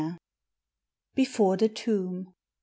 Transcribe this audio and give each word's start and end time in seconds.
BEFORE 1.13 1.57
THE 1.57 1.69
TOMB. 1.69 2.33